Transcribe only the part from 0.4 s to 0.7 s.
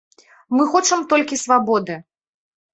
Мы